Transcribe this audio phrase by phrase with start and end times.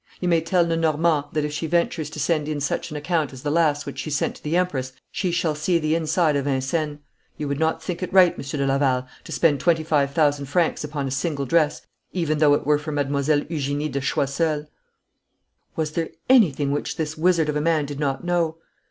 [0.19, 3.43] You may tell Lenormand that if she ventures to send in such an account as
[3.43, 6.97] the last which she sent to the Empress she shall see the inside of Vincennes.
[7.37, 10.83] You would not think it right, Monsieur de Laval, to spend twenty five thousand francs
[10.83, 11.83] upon a single dress,
[12.13, 14.65] even though it were for Mademoiselle Eugenie de Choiseul.'
[15.75, 18.57] Was there anything which this wizard of a man did not know?